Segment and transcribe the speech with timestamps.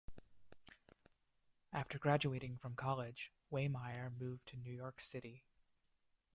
[1.71, 5.43] After graduating from college, Waymire moved to New York City.